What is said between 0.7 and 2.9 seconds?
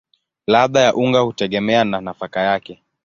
ya unga hutegemea na nafaka yake.